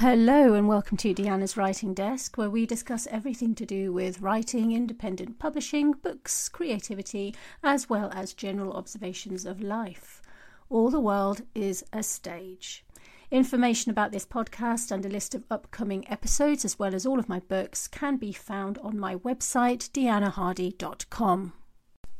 Hello, 0.00 0.54
and 0.54 0.66
welcome 0.66 0.96
to 0.96 1.12
Dianna's 1.12 1.58
Writing 1.58 1.92
Desk, 1.92 2.38
where 2.38 2.48
we 2.48 2.64
discuss 2.64 3.06
everything 3.10 3.54
to 3.56 3.66
do 3.66 3.92
with 3.92 4.22
writing, 4.22 4.72
independent 4.72 5.38
publishing, 5.38 5.92
books, 5.92 6.48
creativity, 6.48 7.34
as 7.62 7.90
well 7.90 8.10
as 8.14 8.32
general 8.32 8.72
observations 8.72 9.44
of 9.44 9.60
life. 9.60 10.22
All 10.70 10.88
the 10.88 10.98
world 10.98 11.42
is 11.54 11.84
a 11.92 12.02
stage. 12.02 12.82
Information 13.30 13.90
about 13.90 14.10
this 14.10 14.24
podcast 14.24 14.90
and 14.90 15.04
a 15.04 15.10
list 15.10 15.34
of 15.34 15.44
upcoming 15.50 16.10
episodes, 16.10 16.64
as 16.64 16.78
well 16.78 16.94
as 16.94 17.04
all 17.04 17.18
of 17.18 17.28
my 17.28 17.40
books, 17.40 17.86
can 17.86 18.16
be 18.16 18.32
found 18.32 18.78
on 18.78 18.98
my 18.98 19.16
website, 19.16 19.90
diannahardy.com. 19.90 21.52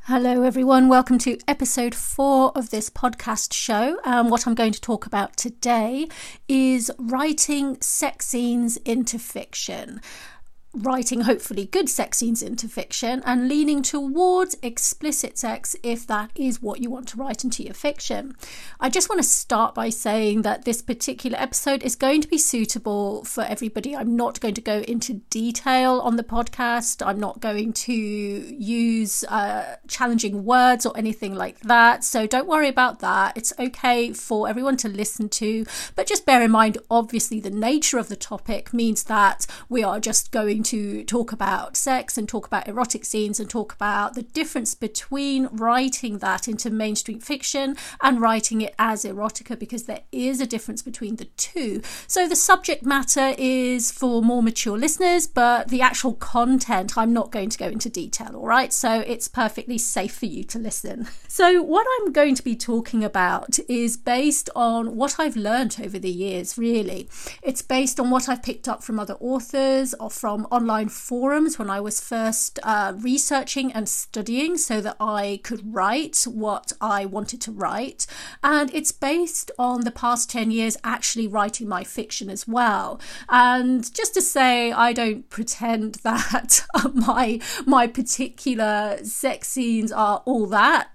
Hello, 0.04 0.42
everyone. 0.42 0.88
Welcome 0.88 1.18
to 1.18 1.38
episode 1.46 1.94
four 1.94 2.52
of 2.56 2.70
this 2.70 2.88
podcast 2.88 3.52
show. 3.52 3.98
Um, 4.02 4.30
what 4.30 4.46
I'm 4.46 4.54
going 4.54 4.72
to 4.72 4.80
talk 4.80 5.04
about 5.04 5.36
today 5.36 6.08
is 6.48 6.90
writing 6.98 7.76
sex 7.80 8.26
scenes 8.26 8.78
into 8.78 9.18
fiction 9.18 10.00
writing 10.72 11.22
hopefully 11.22 11.66
good 11.66 11.88
sex 11.88 12.18
scenes 12.18 12.42
into 12.42 12.68
fiction 12.68 13.22
and 13.26 13.48
leaning 13.48 13.82
towards 13.82 14.56
explicit 14.62 15.36
sex 15.36 15.74
if 15.82 16.06
that 16.06 16.30
is 16.36 16.62
what 16.62 16.80
you 16.80 16.88
want 16.88 17.08
to 17.08 17.16
write 17.16 17.42
into 17.42 17.62
your 17.62 17.74
fiction. 17.74 18.36
I 18.78 18.88
just 18.88 19.08
want 19.08 19.20
to 19.20 19.28
start 19.28 19.74
by 19.74 19.88
saying 19.88 20.42
that 20.42 20.64
this 20.64 20.80
particular 20.80 21.36
episode 21.38 21.82
is 21.82 21.96
going 21.96 22.20
to 22.20 22.28
be 22.28 22.38
suitable 22.38 23.24
for 23.24 23.42
everybody. 23.42 23.96
I'm 23.96 24.14
not 24.14 24.40
going 24.40 24.54
to 24.54 24.60
go 24.60 24.78
into 24.86 25.14
detail 25.30 26.00
on 26.00 26.16
the 26.16 26.22
podcast, 26.22 27.04
I'm 27.04 27.18
not 27.18 27.40
going 27.40 27.72
to 27.72 27.92
use 27.92 29.24
uh, 29.24 29.76
challenging 29.88 30.44
words 30.44 30.86
or 30.86 30.96
anything 30.96 31.34
like 31.34 31.60
that. 31.60 32.04
So 32.04 32.26
don't 32.26 32.46
worry 32.46 32.68
about 32.68 33.00
that. 33.00 33.36
It's 33.36 33.52
okay 33.58 34.12
for 34.12 34.48
everyone 34.48 34.76
to 34.78 34.88
listen 34.88 35.28
to, 35.30 35.66
but 35.96 36.06
just 36.06 36.24
bear 36.24 36.42
in 36.42 36.52
mind, 36.52 36.78
obviously, 36.90 37.40
the 37.40 37.50
nature 37.50 37.98
of 37.98 38.08
the 38.08 38.16
topic 38.16 38.72
means 38.72 39.04
that 39.04 39.46
we 39.68 39.82
are 39.82 39.98
just 39.98 40.30
going 40.30 40.59
going 40.60 40.64
to 40.64 41.04
talk 41.04 41.32
about 41.32 41.74
sex 41.76 42.18
and 42.18 42.28
talk 42.28 42.46
about 42.46 42.68
erotic 42.68 43.04
scenes 43.04 43.40
and 43.40 43.48
talk 43.48 43.72
about 43.72 44.14
the 44.14 44.22
difference 44.22 44.74
between 44.74 45.48
writing 45.52 46.18
that 46.18 46.46
into 46.48 46.70
mainstream 46.70 47.18
fiction 47.18 47.76
and 48.02 48.20
writing 48.20 48.60
it 48.60 48.74
as 48.78 49.04
erotica 49.04 49.58
because 49.58 49.84
there 49.84 50.02
is 50.12 50.40
a 50.40 50.46
difference 50.46 50.82
between 50.82 51.16
the 51.16 51.24
two. 51.36 51.80
So 52.06 52.28
the 52.28 52.36
subject 52.36 52.84
matter 52.84 53.34
is 53.38 53.90
for 53.90 54.22
more 54.22 54.42
mature 54.42 54.76
listeners, 54.76 55.26
but 55.26 55.68
the 55.68 55.80
actual 55.80 56.12
content 56.14 56.98
I'm 56.98 57.14
not 57.14 57.32
going 57.32 57.48
to 57.48 57.58
go 57.58 57.68
into 57.68 57.88
detail, 57.88 58.36
all 58.36 58.46
right? 58.46 58.72
So 58.72 59.00
it's 59.06 59.28
perfectly 59.28 59.78
safe 59.78 60.14
for 60.14 60.26
you 60.26 60.44
to 60.44 60.58
listen. 60.58 61.08
So 61.28 61.62
what 61.62 61.86
I'm 61.96 62.12
going 62.12 62.34
to 62.34 62.44
be 62.44 62.54
talking 62.54 63.02
about 63.02 63.58
is 63.68 63.96
based 63.96 64.50
on 64.54 64.96
what 64.96 65.16
I've 65.18 65.36
learned 65.36 65.78
over 65.82 65.98
the 65.98 66.10
years, 66.10 66.58
really. 66.58 67.08
It's 67.42 67.62
based 67.62 67.98
on 67.98 68.10
what 68.10 68.28
I've 68.28 68.42
picked 68.42 68.68
up 68.68 68.82
from 68.82 68.98
other 68.98 69.14
authors 69.20 69.94
or 69.94 70.10
from 70.10 70.46
online 70.50 70.88
forums 70.88 71.58
when 71.58 71.70
I 71.70 71.80
was 71.80 72.00
first 72.00 72.58
uh, 72.62 72.92
researching 72.96 73.72
and 73.72 73.88
studying 73.88 74.56
so 74.56 74.80
that 74.80 74.96
I 75.00 75.40
could 75.42 75.74
write 75.74 76.24
what 76.28 76.72
I 76.80 77.06
wanted 77.06 77.40
to 77.42 77.52
write. 77.52 78.06
And 78.42 78.72
it's 78.74 78.92
based 78.92 79.50
on 79.58 79.82
the 79.82 79.90
past 79.90 80.30
10 80.30 80.50
years 80.50 80.76
actually 80.84 81.26
writing 81.26 81.68
my 81.68 81.84
fiction 81.84 82.30
as 82.30 82.46
well. 82.46 83.00
And 83.28 83.92
just 83.94 84.14
to 84.14 84.22
say, 84.22 84.72
I 84.72 84.92
don't 84.92 85.28
pretend 85.28 85.94
that 86.02 86.66
my, 86.94 87.40
my 87.66 87.86
particular 87.86 88.98
sex 89.02 89.48
scenes 89.48 89.92
are 89.92 90.22
all 90.24 90.46
that. 90.46 90.88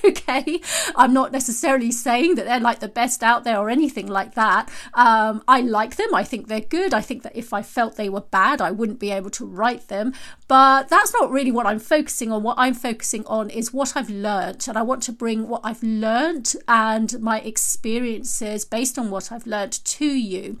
okay. 0.04 0.60
I'm 0.96 1.12
not 1.12 1.32
necessarily 1.32 1.90
saying 1.90 2.34
that 2.36 2.46
they're 2.46 2.60
like 2.60 2.80
the 2.80 2.88
best 2.88 3.22
out 3.22 3.44
there 3.44 3.58
or 3.58 3.70
anything 3.70 4.06
like 4.06 4.34
that. 4.34 4.70
Um, 4.94 5.42
I 5.48 5.60
like 5.60 5.96
them. 5.96 6.14
I 6.14 6.24
think 6.24 6.48
they're 6.48 6.60
good. 6.60 6.94
I 6.94 7.00
think 7.00 7.22
that 7.22 7.36
if 7.36 7.52
I 7.52 7.62
felt 7.62 7.96
they 7.96 8.08
were 8.08 8.20
bad, 8.20 8.60
I 8.60 8.70
wouldn't 8.70 8.98
be 9.02 9.10
able 9.10 9.30
to 9.30 9.44
write 9.44 9.88
them. 9.88 10.14
But 10.48 10.88
that's 10.88 11.12
not 11.12 11.30
really 11.30 11.52
what 11.52 11.66
I'm 11.66 11.80
focusing 11.80 12.32
on. 12.32 12.42
What 12.42 12.56
I'm 12.56 12.74
focusing 12.74 13.26
on 13.26 13.50
is 13.50 13.72
what 13.74 13.94
I've 13.96 14.08
learned. 14.08 14.64
And 14.68 14.78
I 14.78 14.82
want 14.82 15.02
to 15.02 15.12
bring 15.12 15.48
what 15.48 15.60
I've 15.62 15.82
learned 15.82 16.54
and 16.66 17.20
my 17.20 17.40
experiences 17.40 18.64
based 18.64 18.98
on 18.98 19.10
what 19.10 19.30
I've 19.30 19.46
learned 19.46 19.84
to 19.84 20.06
you. 20.06 20.58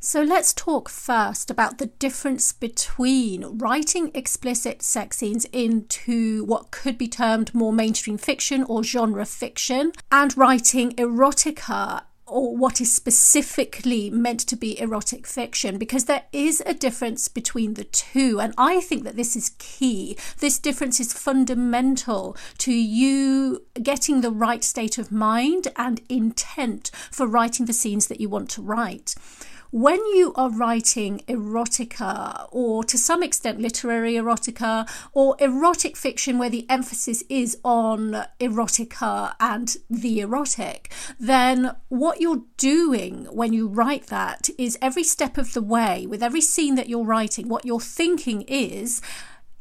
So 0.00 0.22
let's 0.22 0.52
talk 0.52 0.88
first 0.88 1.50
about 1.50 1.78
the 1.78 1.86
difference 1.86 2.52
between 2.52 3.58
writing 3.58 4.10
explicit 4.14 4.80
sex 4.82 5.16
scenes 5.16 5.46
into 5.46 6.44
what 6.44 6.70
could 6.70 6.96
be 6.96 7.08
termed 7.08 7.54
more 7.54 7.72
mainstream 7.72 8.16
fiction 8.16 8.62
or 8.62 8.84
genre 8.84 9.26
fiction 9.26 9.92
and 10.12 10.36
writing 10.36 10.92
erotica 10.92 12.02
or 12.26 12.56
what 12.56 12.80
is 12.80 12.92
specifically 12.92 14.10
meant 14.10 14.40
to 14.40 14.56
be 14.56 14.78
erotic 14.80 15.26
fiction 15.26 15.78
because 15.78 16.06
there 16.06 16.24
is 16.32 16.62
a 16.66 16.74
difference 16.74 17.28
between 17.28 17.74
the 17.74 17.84
two. 17.84 18.40
And 18.40 18.52
i 18.58 18.80
think 18.80 19.04
that 19.04 19.16
this 19.16 19.36
is 19.36 19.50
key. 19.58 20.16
This 20.38 20.58
difference 20.58 21.00
is 21.00 21.12
fundamental 21.12 22.36
to 22.58 22.72
you 22.72 23.62
getting 23.82 24.20
the 24.20 24.30
right 24.30 24.64
state 24.64 24.98
of 24.98 25.12
mind 25.12 25.68
and 25.76 26.00
intent 26.08 26.90
for 27.10 27.26
writing 27.26 27.66
the 27.66 27.72
scenes 27.72 28.08
that 28.08 28.20
you 28.20 28.28
want 28.28 28.50
to 28.50 28.62
write 28.62 29.14
when 29.70 29.98
you 30.06 30.32
are 30.36 30.50
writing 30.50 31.20
erotica, 31.28 32.48
or 32.50 32.84
to 32.84 32.96
some 32.96 33.22
extent 33.22 33.60
literary 33.60 34.14
erotica, 34.14 34.88
or 35.12 35.36
erotic 35.38 35.96
fiction 35.96 36.38
where 36.38 36.50
the 36.50 36.66
emphasis 36.70 37.22
is 37.28 37.58
on 37.64 38.24
erotica 38.40 39.34
and 39.40 39.76
the 39.90 40.20
erotic, 40.20 40.92
then 41.18 41.72
what 41.88 42.20
you're 42.20 42.42
doing 42.56 43.24
when 43.26 43.52
you 43.52 43.68
write 43.68 44.06
that 44.06 44.48
is 44.58 44.78
every 44.80 45.04
step 45.04 45.38
of 45.38 45.52
the 45.52 45.62
way, 45.62 46.06
with 46.06 46.22
every 46.22 46.40
scene 46.40 46.74
that 46.74 46.88
you're 46.88 47.04
writing, 47.04 47.48
what 47.48 47.64
you're 47.64 47.80
thinking 47.80 48.42
is, 48.42 49.02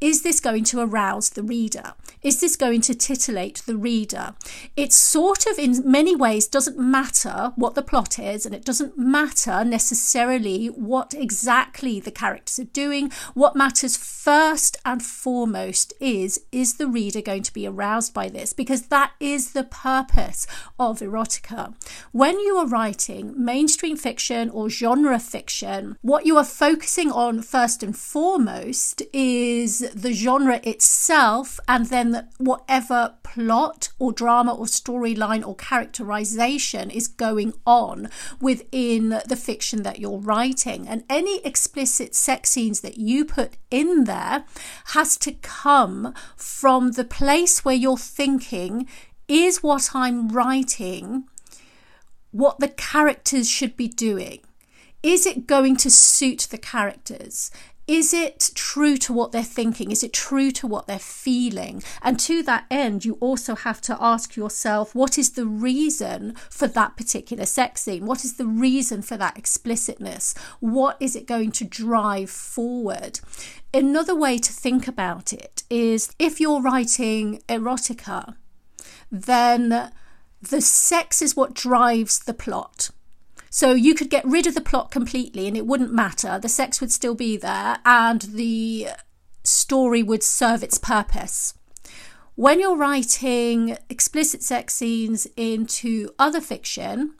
is 0.01 0.23
this 0.23 0.39
going 0.39 0.63
to 0.65 0.81
arouse 0.81 1.29
the 1.29 1.43
reader? 1.43 1.93
Is 2.21 2.41
this 2.41 2.55
going 2.55 2.81
to 2.81 2.95
titillate 2.95 3.61
the 3.65 3.77
reader? 3.77 4.35
It 4.75 4.91
sort 4.91 5.45
of, 5.45 5.57
in 5.57 5.89
many 5.89 6.15
ways, 6.15 6.47
doesn't 6.47 6.77
matter 6.77 7.53
what 7.55 7.75
the 7.75 7.81
plot 7.81 8.19
is, 8.19 8.45
and 8.45 8.53
it 8.53 8.65
doesn't 8.65 8.97
matter 8.97 9.63
necessarily 9.63 10.67
what 10.67 11.13
exactly 11.13 11.99
the 11.99 12.11
characters 12.11 12.59
are 12.59 12.65
doing. 12.65 13.11
What 13.35 13.55
matters 13.55 13.95
first 13.95 14.77
and 14.85 15.01
foremost 15.03 15.93
is 15.99 16.41
is 16.51 16.75
the 16.75 16.87
reader 16.87 17.21
going 17.21 17.43
to 17.43 17.53
be 17.53 17.67
aroused 17.67 18.13
by 18.13 18.27
this? 18.27 18.53
Because 18.53 18.87
that 18.87 19.13
is 19.19 19.53
the 19.53 19.63
purpose 19.63 20.47
of 20.79 20.99
erotica. 20.99 21.73
When 22.11 22.39
you 22.39 22.57
are 22.57 22.67
writing 22.67 23.33
mainstream 23.37 23.97
fiction 23.97 24.49
or 24.49 24.69
genre 24.69 25.19
fiction, 25.19 25.97
what 26.01 26.25
you 26.25 26.37
are 26.37 26.43
focusing 26.43 27.11
on 27.11 27.41
first 27.41 27.83
and 27.83 27.95
foremost 27.95 29.01
is 29.13 29.84
the 29.93 30.13
genre 30.13 30.59
itself 30.63 31.59
and 31.67 31.87
then 31.87 32.27
whatever 32.37 33.15
plot 33.23 33.89
or 33.99 34.11
drama 34.11 34.53
or 34.53 34.65
storyline 34.65 35.45
or 35.45 35.55
characterization 35.55 36.89
is 36.89 37.07
going 37.07 37.53
on 37.65 38.09
within 38.39 39.21
the 39.27 39.35
fiction 39.35 39.83
that 39.83 39.99
you're 39.99 40.19
writing. 40.19 40.87
And 40.87 41.03
any 41.09 41.43
explicit 41.45 42.15
sex 42.15 42.51
scenes 42.51 42.81
that 42.81 42.97
you 42.97 43.25
put 43.25 43.57
in 43.69 44.05
there 44.05 44.45
has 44.87 45.17
to 45.17 45.33
come 45.33 46.13
from 46.35 46.91
the 46.91 47.03
place 47.03 47.65
where 47.65 47.75
you're 47.75 47.97
thinking, 47.97 48.87
is 49.27 49.63
what 49.63 49.91
I'm 49.93 50.29
writing 50.29 51.25
what 52.35 52.59
the 52.59 52.67
characters 52.67 53.49
should 53.49 53.77
be 53.77 53.87
doing? 53.87 54.41
Is 55.01 55.25
it 55.25 55.47
going 55.47 55.77
to 55.77 55.89
suit 55.89 56.47
the 56.51 56.57
characters? 56.57 57.49
Is 57.87 58.13
it 58.13 58.51
true 58.55 58.97
to 58.97 59.13
what 59.13 59.31
they're 59.31 59.43
thinking? 59.43 59.91
Is 59.91 60.03
it 60.03 60.13
true 60.13 60.51
to 60.51 60.67
what 60.67 60.87
they're 60.87 60.97
feeling? 60.99 61.83
And 62.01 62.19
to 62.21 62.41
that 62.43 62.65
end, 62.71 63.05
you 63.05 63.13
also 63.19 63.55
have 63.55 63.79
to 63.81 63.97
ask 63.99 64.35
yourself 64.35 64.95
what 64.95 65.17
is 65.17 65.31
the 65.31 65.45
reason 65.45 66.35
for 66.49 66.67
that 66.67 66.97
particular 66.97 67.45
sex 67.45 67.81
scene? 67.81 68.05
What 68.05 68.25
is 68.25 68.37
the 68.37 68.47
reason 68.47 69.01
for 69.01 69.17
that 69.17 69.37
explicitness? 69.37 70.33
What 70.59 70.97
is 70.99 71.15
it 71.15 71.27
going 71.27 71.51
to 71.53 71.65
drive 71.65 72.29
forward? 72.29 73.19
Another 73.73 74.15
way 74.15 74.37
to 74.37 74.51
think 74.51 74.87
about 74.87 75.31
it 75.33 75.63
is 75.69 76.13
if 76.17 76.39
you're 76.39 76.61
writing 76.61 77.41
erotica, 77.47 78.35
then 79.11 79.91
the 80.41 80.61
sex 80.61 81.21
is 81.21 81.35
what 81.35 81.53
drives 81.53 82.19
the 82.19 82.33
plot. 82.33 82.89
So 83.55 83.71
you 83.71 83.95
could 83.95 84.09
get 84.09 84.25
rid 84.25 84.47
of 84.47 84.53
the 84.53 84.59
plot 84.59 84.91
completely 84.91 85.47
and 85.47 85.55
it 85.55 85.65
wouldn't 85.65 85.93
matter. 85.93 86.37
The 86.37 86.49
sex 86.49 86.81
would 86.81 86.91
still 86.91 87.15
be 87.15 87.37
there 87.37 87.77
and 87.85 88.21
the 88.23 88.89
story 89.45 90.03
would 90.03 90.23
serve 90.23 90.61
its 90.61 90.77
purpose. 90.77 91.53
When 92.35 92.59
you're 92.59 92.75
writing 92.75 93.77
explicit 93.89 94.43
sex 94.43 94.75
scenes 94.75 95.25
into 95.37 96.09
other 96.19 96.41
fiction, 96.41 97.13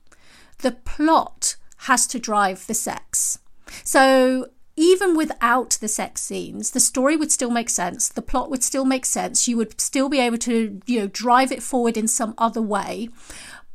the 0.57 0.71
plot 0.73 1.55
has 1.87 2.05
to 2.07 2.19
drive 2.19 2.67
the 2.67 2.73
sex. 2.73 3.39
So 3.85 4.49
even 4.77 5.15
without 5.15 5.77
the 5.79 5.87
sex 5.87 6.21
scenes, 6.21 6.71
the 6.71 6.81
story 6.81 7.15
would 7.15 7.31
still 7.31 7.49
make 7.49 7.69
sense, 7.69 8.09
the 8.09 8.21
plot 8.21 8.49
would 8.49 8.63
still 8.63 8.83
make 8.83 9.05
sense, 9.05 9.47
you 9.47 9.55
would 9.55 9.79
still 9.79 10.09
be 10.09 10.19
able 10.19 10.37
to, 10.39 10.81
you 10.85 10.99
know, 10.99 11.07
drive 11.07 11.51
it 11.53 11.63
forward 11.63 11.95
in 11.95 12.09
some 12.09 12.33
other 12.37 12.61
way. 12.61 13.07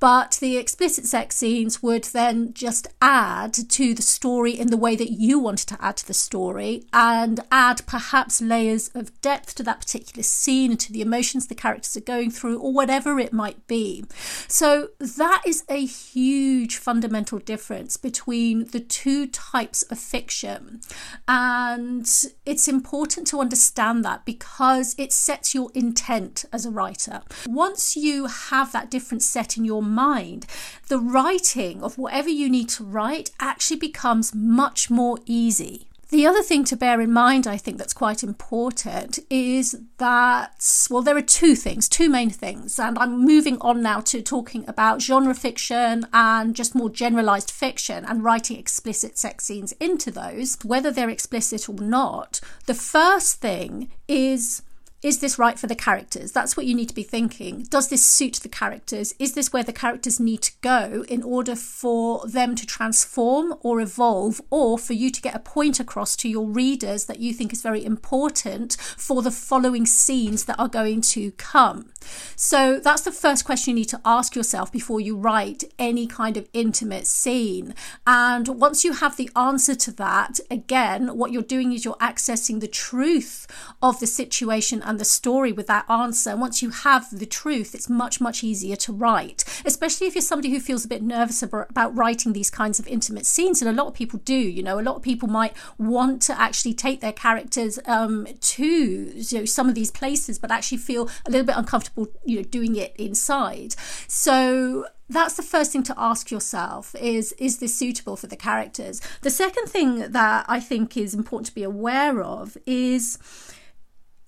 But 0.01 0.39
the 0.41 0.57
explicit 0.57 1.05
sex 1.05 1.37
scenes 1.37 1.83
would 1.83 2.05
then 2.05 2.53
just 2.55 2.89
add 3.03 3.53
to 3.53 3.95
the 3.95 4.03
story 4.03 4.53
in 4.53 4.69
the 4.69 4.77
way 4.77 4.97
that 4.97 5.11
you 5.11 5.39
wanted 5.39 5.69
to 5.69 5.79
add 5.81 5.99
to 5.99 6.07
the 6.07 6.15
story 6.15 6.85
and 6.93 7.41
add 7.53 7.87
perhaps 7.87 8.41
layers 8.41 8.89
of 8.95 9.21
depth 9.21 9.55
to 9.55 9.63
that 9.63 9.81
particular 9.81 10.23
scene 10.23 10.71
and 10.73 10.81
to 10.81 10.93
the 10.93 11.03
emotions 11.03 11.47
the 11.47 11.55
characters 11.55 11.97
are 11.97 12.01
going 12.01 12.31
through 12.31 12.59
or 12.59 12.73
whatever 12.73 13.19
it 13.21 13.33
might 13.33 13.67
be. 13.67 14.05
So 14.49 14.89
that 14.99 15.43
is 15.47 15.65
a 15.69 15.85
huge 15.85 16.77
fundamental 16.77 17.39
difference 17.39 17.99
between 17.99 18.67
the 18.69 18.81
two 18.81 19.27
types 19.27 19.83
of 19.85 19.99
fiction. 19.99 20.81
And 21.29 22.11
it's 22.47 22.69
important 22.69 23.27
to 23.29 23.41
understand 23.41 24.05
that 24.07 24.25
because 24.25 24.95
it 24.97 25.13
sets 25.13 25.55
your 25.55 25.71
intent 25.75 26.47
as 26.53 26.65
a 26.65 26.71
writer. 26.71 27.21
Once 27.47 27.97
you 27.97 28.27
have 28.27 28.73
that 28.73 28.91
difference 28.91 29.27
set 29.27 29.59
in 29.59 29.65
your 29.65 29.83
mind, 29.91 30.47
the 30.89 30.99
writing 30.99 31.83
of 31.83 31.99
whatever 31.99 32.29
you 32.29 32.49
need 32.49 32.69
to 32.71 32.85
write 32.85 33.31
actually 33.41 33.79
becomes 33.79 34.35
much 34.35 34.91
more 34.91 35.19
easy. 35.27 35.87
The 36.11 36.27
other 36.27 36.43
thing 36.43 36.65
to 36.65 36.77
bear 36.77 37.01
in 37.01 37.13
mind, 37.13 37.47
I 37.47 37.57
think, 37.57 37.79
that's 37.79 37.93
quite 37.93 38.25
important 38.25 39.21
is 39.31 39.79
that, 39.99 40.87
well, 40.91 41.03
there 41.03 41.17
are 41.17 41.23
two 41.23 41.55
things, 41.55 41.89
two 41.89 42.09
main 42.09 42.31
things, 42.31 42.81
and 42.81 42.99
I'm 42.99 43.25
moving 43.25 43.59
on 43.61 43.81
now 43.81 44.01
to 44.01 44.21
talking 44.21 44.65
about 44.67 45.01
genre 45.01 45.35
fiction 45.35 46.09
and 46.13 46.57
just 46.57 46.75
more 46.75 46.91
generalized 46.91 47.53
fiction 47.53 48.05
and 48.05 48.25
writing 48.25 48.59
explicit 48.59 49.19
sex 49.19 49.45
scenes 49.45 49.71
into 49.79 50.11
those, 50.11 50.59
whether 50.65 50.91
they're 50.91 51.09
explicit 51.09 51.69
or 51.69 51.77
not. 51.77 52.41
The 52.67 52.75
first 52.75 53.37
thing 53.37 53.93
is 54.09 54.63
is 55.03 55.21
this 55.21 55.39
right 55.39 55.59
for 55.59 55.67
the 55.67 55.75
characters? 55.75 56.33
That's 56.33 56.57
what 56.57 56.67
you 56.67 56.75
need 56.75 56.89
to 56.91 56.95
be 56.95 57.03
thinking. 57.03 57.63
Does 57.71 57.89
this 57.89 58.05
suit 58.05 58.35
the 58.35 58.49
characters? 58.49 59.15
Is 59.19 59.33
this 59.33 59.53
where 59.53 59.63
the 59.63 59.73
characters 59.73 60.21
need 60.21 60.43
to 60.43 60.53
go 60.61 61.05
in 61.09 61.23
order 61.23 61.57
for 61.57 62.27
them 62.27 62.55
to 62.55 62.67
transform 62.67 63.55
or 63.61 63.81
evolve, 63.81 64.41
or 64.51 64.79
for 64.79 64.93
you 64.93 65.11
to 65.11 65.23
get 65.23 65.35
a 65.35 65.39
point 65.39 65.81
across 65.81 66.17
to 66.17 66.29
your 66.29 66.47
readers 66.47 67.07
that 67.07 67.21
you 67.21 67.33
think 67.33 67.53
is 67.53 67.63
very 67.63 67.85
important 67.85 68.77
for 68.97 69.23
the 69.23 69.31
following 69.31 69.87
scenes 69.87 70.45
that 70.45 70.59
are 70.59 70.69
going 70.69 71.01
to 71.01 71.31
come? 71.33 71.91
So 72.37 72.79
that's 72.79 73.03
the 73.03 73.13
first 73.13 73.45
question 73.45 73.73
you 73.73 73.81
need 73.81 73.89
to 73.91 74.01
ask 74.05 74.35
yourself 74.35 74.71
before 74.71 75.01
you 75.01 75.17
write 75.17 75.65
any 75.79 76.07
kind 76.07 76.37
of 76.37 76.49
intimate 76.53 77.07
scene. 77.07 77.75
And 78.07 78.49
once 78.49 78.85
you 78.85 78.93
have 78.95 79.17
the 79.17 79.31
answer 79.35 79.75
to 79.75 79.93
that, 79.93 80.41
again, 80.51 81.17
what 81.17 81.33
you're 81.33 81.43
doing 81.43 81.73
is 81.73 81.85
you're 81.85 81.95
accessing 81.95 82.61
the 82.61 82.69
truth 82.69 83.47
of 83.83 84.01
the 84.01 84.07
situation 84.07 84.83
and 84.91 84.99
the 84.99 85.05
story 85.05 85.53
with 85.53 85.69
that 85.69 85.89
answer. 85.89 86.31
And 86.31 86.41
once 86.41 86.63
you 86.63 86.71
have 86.71 87.07
the 87.17 87.25
truth, 87.25 87.77
it's 87.77 87.89
much, 87.89 88.21
much 88.21 88.43
easier 88.43 88.75
to 88.77 88.93
write, 88.93 89.45
especially 89.65 90.09
if 90.09 90.17
you're 90.17 90.21
somebody 90.21 90.51
who 90.51 90.59
feels 90.59 90.85
a 90.85 90.89
bit 90.89 91.01
nervous 91.01 91.43
about 91.45 91.97
writing 91.97 92.33
these 92.33 92.51
kinds 92.51 92.81
of 92.81 92.89
intimate 92.89 93.25
scenes. 93.25 93.63
And 93.63 93.71
a 93.71 93.83
lot 93.83 93.87
of 93.87 93.95
people 93.95 94.19
do, 94.25 94.35
you 94.35 94.65
know, 94.65 94.81
a 94.81 94.83
lot 94.83 94.97
of 94.97 95.03
people 95.03 95.29
might 95.29 95.57
want 95.79 96.21
to 96.23 96.39
actually 96.39 96.75
take 96.75 97.01
their 97.01 97.13
characters 97.13 97.79
um, 97.87 98.27
to 98.41 98.67
you 99.15 99.39
know, 99.39 99.45
some 99.45 99.69
of 99.69 99.77
these 99.77 99.93
places, 99.93 100.41
but 100.41 100.51
actually 100.51 100.79
feel 100.79 101.09
a 101.25 101.31
little 101.31 101.47
bit 101.47 101.57
uncomfortable, 101.57 102.09
you 102.25 102.39
know, 102.39 102.43
doing 102.43 102.75
it 102.75 102.93
inside. 102.97 103.77
So 104.09 104.87
that's 105.09 105.35
the 105.35 105.43
first 105.43 105.73
thing 105.73 105.83
to 105.85 105.95
ask 105.97 106.31
yourself 106.31 106.95
is 106.95 107.33
is 107.33 107.59
this 107.59 107.77
suitable 107.77 108.17
for 108.17 108.29
the 108.29 108.37
characters 108.37 109.01
the 109.23 109.31
second 109.31 109.67
thing 109.67 110.13
that 110.13 110.45
i 110.47 110.61
think 110.61 110.97
is 110.97 111.15
important 111.15 111.47
to 111.47 111.55
be 111.55 111.65
aware 111.65 112.23
of 112.23 112.57
is 112.65 113.19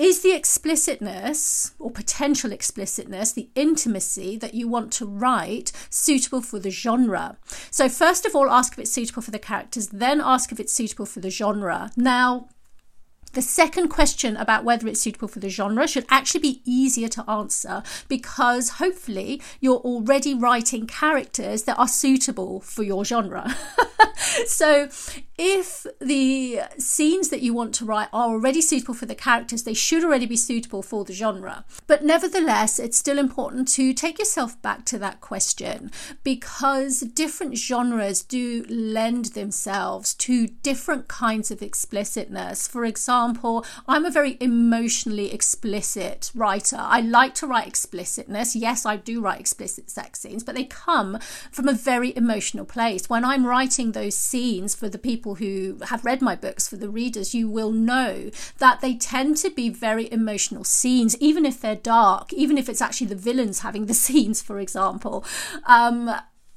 is 0.02 0.22
the 0.22 0.32
explicitness 0.32 1.74
or 1.78 1.88
potential 1.88 2.50
explicitness, 2.50 3.32
the 3.32 3.48
intimacy 3.54 4.36
that 4.36 4.52
you 4.52 4.66
want 4.66 4.92
to 4.94 5.06
write, 5.06 5.70
suitable 5.90 6.40
for 6.40 6.58
the 6.58 6.70
genre? 6.70 7.36
So, 7.70 7.88
first 7.88 8.26
of 8.26 8.34
all, 8.34 8.50
ask 8.50 8.72
if 8.72 8.80
it's 8.80 8.90
suitable 8.90 9.22
for 9.22 9.30
the 9.30 9.38
characters, 9.38 9.88
then 9.88 10.20
ask 10.20 10.50
if 10.50 10.58
it's 10.58 10.72
suitable 10.72 11.06
for 11.06 11.20
the 11.20 11.30
genre. 11.30 11.92
Now, 11.96 12.48
the 13.32 13.42
second 13.42 13.88
question 13.88 14.36
about 14.36 14.64
whether 14.64 14.86
it's 14.88 15.00
suitable 15.00 15.28
for 15.28 15.40
the 15.40 15.48
genre 15.48 15.86
should 15.88 16.06
actually 16.10 16.40
be 16.40 16.62
easier 16.64 17.08
to 17.08 17.28
answer 17.30 17.82
because 18.08 18.70
hopefully 18.70 19.40
you're 19.60 19.78
already 19.78 20.34
writing 20.34 20.86
characters 20.86 21.62
that 21.62 21.78
are 21.78 21.88
suitable 21.88 22.60
for 22.60 22.82
your 22.82 23.04
genre. 23.04 23.56
so 24.46 24.88
if 25.38 25.86
the 26.00 26.60
scenes 26.78 27.30
that 27.30 27.40
you 27.40 27.54
want 27.54 27.74
to 27.76 27.84
write 27.84 28.08
are 28.12 28.28
already 28.28 28.60
suitable 28.60 28.94
for 28.94 29.06
the 29.06 29.14
characters, 29.14 29.62
they 29.62 29.74
should 29.74 30.04
already 30.04 30.26
be 30.26 30.36
suitable 30.36 30.82
for 30.82 31.04
the 31.04 31.12
genre. 31.12 31.64
But 31.86 32.04
nevertheless, 32.04 32.78
it's 32.78 32.98
still 32.98 33.18
important 33.18 33.68
to 33.68 33.94
take 33.94 34.18
yourself 34.18 34.60
back 34.60 34.84
to 34.86 34.98
that 34.98 35.20
question 35.20 35.90
because 36.22 37.00
different 37.00 37.56
genres 37.56 38.22
do 38.22 38.64
lend 38.68 39.26
themselves 39.26 40.14
to 40.14 40.48
different 40.48 41.08
kinds 41.08 41.50
of 41.50 41.62
explicitness. 41.62 42.68
For 42.68 42.84
example, 42.84 43.21
I'm 43.88 44.04
a 44.04 44.10
very 44.10 44.36
emotionally 44.40 45.32
explicit 45.32 46.30
writer. 46.34 46.76
I 46.78 47.00
like 47.00 47.34
to 47.36 47.46
write 47.46 47.66
explicitness. 47.66 48.56
Yes, 48.56 48.84
I 48.84 48.96
do 48.96 49.20
write 49.20 49.40
explicit 49.40 49.90
sex 49.90 50.20
scenes, 50.20 50.42
but 50.42 50.54
they 50.54 50.64
come 50.64 51.18
from 51.50 51.68
a 51.68 51.72
very 51.72 52.16
emotional 52.16 52.64
place. 52.64 53.08
When 53.08 53.24
I'm 53.24 53.46
writing 53.46 53.92
those 53.92 54.16
scenes 54.16 54.74
for 54.74 54.88
the 54.88 54.98
people 54.98 55.36
who 55.36 55.78
have 55.88 56.04
read 56.04 56.22
my 56.22 56.34
books, 56.34 56.68
for 56.68 56.76
the 56.76 56.88
readers, 56.88 57.34
you 57.34 57.48
will 57.48 57.70
know 57.72 58.30
that 58.58 58.80
they 58.80 58.94
tend 58.94 59.36
to 59.38 59.50
be 59.50 59.68
very 59.68 60.10
emotional 60.12 60.64
scenes, 60.64 61.16
even 61.18 61.44
if 61.44 61.60
they're 61.60 61.76
dark, 61.76 62.32
even 62.32 62.58
if 62.58 62.68
it's 62.68 62.82
actually 62.82 63.08
the 63.08 63.14
villains 63.14 63.60
having 63.60 63.86
the 63.86 63.94
scenes, 64.04 64.42
for 64.42 64.58
example. 64.58 65.24
Um, 65.66 66.10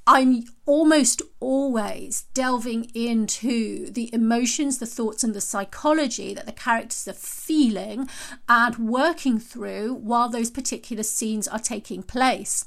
I'm 0.07 0.43
almost 0.67 1.23
always 1.39 2.25
delving 2.35 2.91
into 2.93 3.89
the 3.89 4.13
emotions, 4.13 4.77
the 4.77 4.85
thoughts, 4.85 5.23
and 5.23 5.33
the 5.33 5.41
psychology 5.41 6.35
that 6.35 6.45
the 6.45 6.51
characters 6.51 7.07
are 7.07 7.13
feeling 7.13 8.07
and 8.47 8.77
working 8.77 9.39
through 9.39 9.95
while 9.95 10.29
those 10.29 10.51
particular 10.51 11.01
scenes 11.01 11.47
are 11.47 11.57
taking 11.57 12.03
place. 12.03 12.65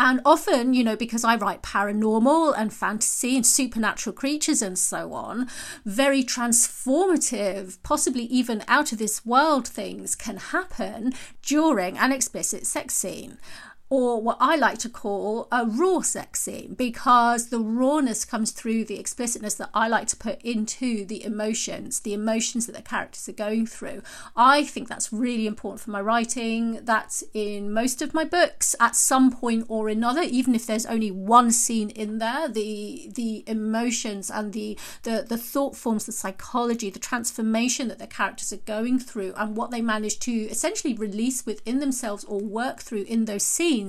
And 0.00 0.20
often, 0.24 0.74
you 0.74 0.82
know, 0.82 0.96
because 0.96 1.22
I 1.22 1.36
write 1.36 1.62
paranormal 1.62 2.54
and 2.56 2.72
fantasy 2.72 3.36
and 3.36 3.46
supernatural 3.46 4.14
creatures 4.14 4.60
and 4.60 4.76
so 4.76 5.12
on, 5.12 5.48
very 5.84 6.24
transformative, 6.24 7.78
possibly 7.84 8.24
even 8.24 8.64
out 8.66 8.90
of 8.90 8.98
this 8.98 9.24
world 9.24 9.68
things 9.68 10.16
can 10.16 10.38
happen 10.38 11.12
during 11.42 11.96
an 11.98 12.10
explicit 12.10 12.66
sex 12.66 12.94
scene 12.94 13.38
or 13.90 14.22
what 14.22 14.36
I 14.38 14.54
like 14.54 14.78
to 14.78 14.88
call 14.88 15.48
a 15.50 15.66
raw 15.66 16.00
sex 16.00 16.40
scene 16.42 16.74
because 16.74 17.48
the 17.48 17.58
rawness 17.58 18.24
comes 18.24 18.52
through 18.52 18.84
the 18.84 19.00
explicitness 19.00 19.54
that 19.54 19.70
I 19.74 19.88
like 19.88 20.06
to 20.08 20.16
put 20.16 20.40
into 20.42 21.04
the 21.04 21.24
emotions, 21.24 22.00
the 22.00 22.14
emotions 22.14 22.66
that 22.66 22.76
the 22.76 22.82
characters 22.82 23.28
are 23.28 23.32
going 23.32 23.66
through. 23.66 24.02
I 24.36 24.62
think 24.62 24.88
that's 24.88 25.12
really 25.12 25.48
important 25.48 25.80
for 25.80 25.90
my 25.90 26.00
writing. 26.00 26.84
That's 26.84 27.24
in 27.34 27.72
most 27.72 28.00
of 28.00 28.14
my 28.14 28.22
books 28.22 28.76
at 28.78 28.94
some 28.94 29.32
point 29.32 29.66
or 29.68 29.88
another, 29.88 30.22
even 30.22 30.54
if 30.54 30.66
there's 30.66 30.86
only 30.86 31.10
one 31.10 31.50
scene 31.50 31.90
in 31.90 32.18
there, 32.18 32.46
the 32.46 33.10
the 33.12 33.42
emotions 33.48 34.30
and 34.30 34.52
the 34.52 34.78
the, 35.02 35.26
the 35.28 35.36
thought 35.36 35.74
forms, 35.74 36.06
the 36.06 36.12
psychology, 36.12 36.90
the 36.90 37.00
transformation 37.00 37.88
that 37.88 37.98
the 37.98 38.06
characters 38.06 38.52
are 38.52 38.58
going 38.58 39.00
through 39.00 39.34
and 39.36 39.56
what 39.56 39.72
they 39.72 39.82
manage 39.82 40.20
to 40.20 40.32
essentially 40.32 40.94
release 40.94 41.44
within 41.44 41.80
themselves 41.80 42.22
or 42.24 42.38
work 42.38 42.78
through 42.78 43.02
in 43.02 43.24
those 43.24 43.42
scenes 43.42 43.79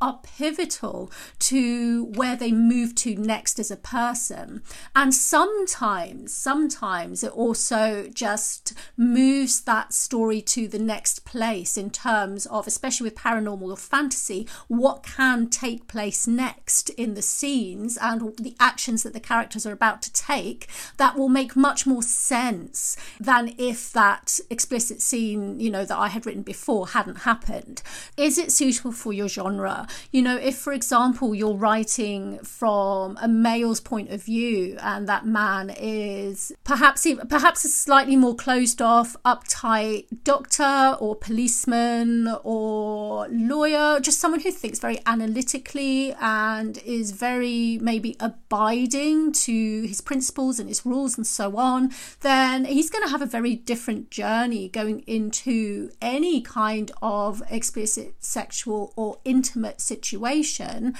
are 0.00 0.20
pivotal 0.22 1.10
to 1.38 2.04
where 2.14 2.36
they 2.36 2.52
move 2.52 2.94
to 2.96 3.14
next 3.16 3.58
as 3.58 3.70
a 3.70 3.76
person. 3.76 4.62
And 4.94 5.14
sometimes, 5.14 6.34
sometimes 6.34 7.24
it 7.24 7.32
also 7.32 8.08
just 8.12 8.74
moves 8.96 9.62
that 9.62 9.92
story 9.92 10.40
to 10.42 10.68
the 10.68 10.78
next 10.78 11.24
place 11.24 11.76
in 11.76 11.90
terms 11.90 12.46
of, 12.46 12.66
especially 12.66 13.04
with 13.04 13.14
paranormal 13.14 13.70
or 13.70 13.76
fantasy, 13.76 14.46
what 14.68 15.02
can 15.02 15.48
take 15.48 15.88
place 15.88 16.26
next 16.26 16.90
in 16.90 17.14
the 17.14 17.22
scenes 17.22 17.98
and 18.00 18.36
the 18.36 18.56
actions 18.60 19.02
that 19.02 19.12
the 19.12 19.20
characters 19.20 19.66
are 19.66 19.72
about 19.72 20.02
to 20.02 20.12
take 20.12 20.68
that 20.96 21.16
will 21.16 21.28
make 21.28 21.56
much 21.56 21.86
more 21.86 22.02
sense 22.02 22.96
than 23.18 23.54
if 23.58 23.92
that 23.92 24.38
explicit 24.50 25.00
scene, 25.00 25.58
you 25.58 25.70
know, 25.70 25.84
that 25.84 25.98
I 25.98 26.08
had 26.08 26.26
written 26.26 26.42
before 26.42 26.88
hadn't 26.88 27.20
happened. 27.20 27.82
Is 28.16 28.38
it 28.38 28.52
suitable 28.52 28.92
for 28.92 29.12
your 29.12 29.28
genre? 29.28 29.39
Genre. 29.40 29.86
You 30.12 30.22
know, 30.22 30.36
if, 30.36 30.56
for 30.56 30.72
example, 30.72 31.34
you're 31.34 31.54
writing 31.54 32.38
from 32.40 33.18
a 33.20 33.28
male's 33.28 33.80
point 33.80 34.10
of 34.10 34.22
view 34.22 34.76
and 34.80 35.08
that 35.08 35.26
man 35.26 35.70
is 35.76 36.52
perhaps 36.64 37.06
perhaps 37.28 37.64
a 37.64 37.68
slightly 37.68 38.16
more 38.16 38.34
closed 38.34 38.82
off, 38.82 39.16
uptight 39.24 40.06
doctor 40.24 40.96
or 41.00 41.16
policeman 41.16 42.28
or 42.44 43.26
lawyer, 43.28 44.00
just 44.00 44.20
someone 44.20 44.40
who 44.40 44.50
thinks 44.50 44.78
very 44.78 44.98
analytically 45.06 46.14
and 46.20 46.78
is 46.78 47.12
very 47.12 47.78
maybe 47.80 48.16
abiding 48.20 49.32
to 49.32 49.82
his 49.82 50.00
principles 50.00 50.58
and 50.58 50.68
his 50.68 50.84
rules 50.84 51.16
and 51.16 51.26
so 51.26 51.56
on, 51.56 51.90
then 52.20 52.64
he's 52.64 52.90
going 52.90 53.04
to 53.04 53.10
have 53.10 53.22
a 53.22 53.26
very 53.26 53.54
different 53.54 54.10
journey 54.10 54.68
going 54.68 55.00
into 55.06 55.90
any 56.00 56.40
kind 56.40 56.90
of 57.02 57.42
explicit 57.50 58.14
sexual 58.18 58.92
or 58.96 59.18
intimate 59.30 59.80
situation 59.80 60.94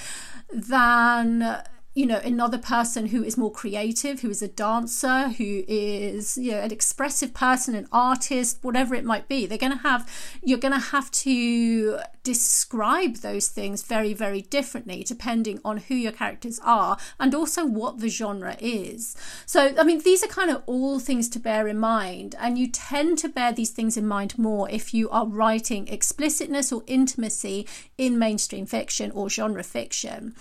than 0.51 1.61
you 1.93 2.05
know 2.05 2.19
another 2.23 2.57
person 2.57 3.07
who 3.07 3.21
is 3.23 3.37
more 3.37 3.51
creative 3.51 4.21
who 4.21 4.29
is 4.29 4.41
a 4.41 4.47
dancer 4.47 5.27
who 5.29 5.63
is 5.67 6.37
you 6.37 6.51
know 6.51 6.59
an 6.59 6.71
expressive 6.71 7.33
person 7.33 7.75
an 7.75 7.87
artist 7.91 8.59
whatever 8.61 8.95
it 8.95 9.03
might 9.03 9.27
be. 9.27 9.45
They're 9.45 9.57
going 9.57 9.77
to 9.77 9.83
have 9.89 10.09
you're 10.41 10.57
going 10.57 10.73
to 10.73 10.79
have 10.79 11.11
to 11.11 11.99
describe 12.23 13.17
those 13.17 13.47
things 13.47 13.83
very 13.83 14.13
very 14.13 14.41
differently 14.41 15.03
depending 15.03 15.59
on 15.65 15.77
who 15.77 15.95
your 15.95 16.11
characters 16.11 16.59
are 16.63 16.97
and 17.19 17.33
also 17.33 17.65
what 17.65 17.99
the 17.99 18.09
genre 18.09 18.55
is. 18.59 19.15
So 19.45 19.73
i 19.77 19.83
mean 19.83 19.99
these 19.99 20.23
are 20.23 20.27
kind 20.27 20.51
of 20.51 20.63
all 20.65 20.99
things 20.99 21.29
to 21.29 21.39
bear 21.39 21.67
in 21.67 21.79
mind 21.79 22.35
and 22.39 22.57
you 22.57 22.67
tend 22.67 23.17
to 23.19 23.29
bear 23.29 23.51
these 23.51 23.71
things 23.71 23.97
in 23.97 24.07
mind 24.07 24.37
more 24.37 24.69
if 24.69 24.93
you 24.93 25.09
are 25.09 25.25
writing 25.25 25.87
explicitness 25.87 26.71
or 26.71 26.83
intimacy 26.87 27.67
in 27.97 28.19
mainstream 28.19 28.65
fiction 28.65 29.11
or 29.11 29.29
genre 29.29 29.63
fiction. 29.63 30.35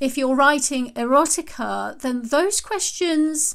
If 0.00 0.18
you're 0.18 0.34
writing 0.34 0.92
erotica, 0.94 2.00
then 2.00 2.22
those 2.22 2.60
questions 2.60 3.54